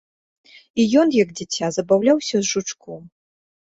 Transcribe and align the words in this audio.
І 0.83 0.85
ён, 1.01 1.07
як 1.23 1.29
дзіця, 1.39 1.65
забаўляўся 1.77 2.37
з 2.41 2.45
жучком. 2.53 3.01